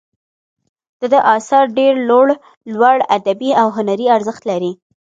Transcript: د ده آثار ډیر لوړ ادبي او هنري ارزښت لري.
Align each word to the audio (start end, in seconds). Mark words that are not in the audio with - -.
د 0.99 1.01
ده 1.13 1.19
آثار 1.35 1.65
ډیر 1.77 1.93
لوړ 2.77 2.97
ادبي 3.17 3.51
او 3.61 3.67
هنري 3.77 4.07
ارزښت 4.17 4.43
لري. 4.51 4.71